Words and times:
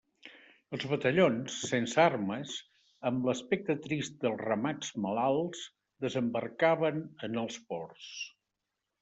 Els 0.75 0.83
batallons, 0.91 1.57
sense 1.71 1.99
armes, 2.03 2.53
amb 3.09 3.27
l'aspecte 3.29 3.75
trist 3.83 4.17
dels 4.25 4.41
ramats 4.47 4.91
malalts, 5.05 5.63
desembarcaven 6.07 7.01
en 7.31 7.39
els 7.45 7.63
ports. 7.71 8.11